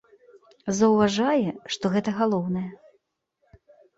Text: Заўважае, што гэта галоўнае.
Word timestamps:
Заўважае, 0.77 1.49
што 1.77 1.85
гэта 1.95 2.09
галоўнае. 2.21 2.65